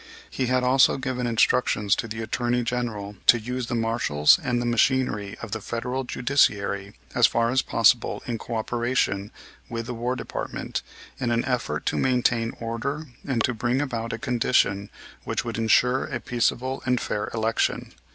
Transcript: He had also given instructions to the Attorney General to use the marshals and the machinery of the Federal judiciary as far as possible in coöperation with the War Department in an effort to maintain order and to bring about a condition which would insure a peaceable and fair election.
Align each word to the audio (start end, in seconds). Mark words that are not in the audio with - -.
He 0.31 0.47
had 0.47 0.63
also 0.63 0.97
given 0.97 1.27
instructions 1.27 1.95
to 1.97 2.07
the 2.07 2.23
Attorney 2.23 2.63
General 2.63 3.17
to 3.27 3.37
use 3.39 3.67
the 3.67 3.75
marshals 3.75 4.39
and 4.43 4.59
the 4.59 4.65
machinery 4.65 5.37
of 5.43 5.51
the 5.51 5.61
Federal 5.61 6.05
judiciary 6.05 6.95
as 7.13 7.27
far 7.27 7.51
as 7.51 7.61
possible 7.61 8.23
in 8.25 8.39
coöperation 8.39 9.29
with 9.69 9.85
the 9.85 9.93
War 9.93 10.15
Department 10.15 10.81
in 11.19 11.29
an 11.29 11.45
effort 11.45 11.85
to 11.85 11.99
maintain 11.99 12.51
order 12.59 13.09
and 13.27 13.43
to 13.43 13.53
bring 13.53 13.79
about 13.79 14.11
a 14.11 14.17
condition 14.17 14.89
which 15.23 15.45
would 15.45 15.59
insure 15.59 16.05
a 16.05 16.19
peaceable 16.19 16.81
and 16.87 16.99
fair 16.99 17.29
election. 17.31 17.93